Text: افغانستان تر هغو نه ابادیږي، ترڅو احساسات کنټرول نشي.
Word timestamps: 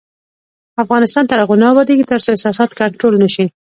افغانستان 0.83 1.23
تر 1.29 1.37
هغو 1.41 1.55
نه 1.61 1.65
ابادیږي، 1.71 2.09
ترڅو 2.11 2.27
احساسات 2.33 2.69
کنټرول 2.79 3.13
نشي. 3.23 3.45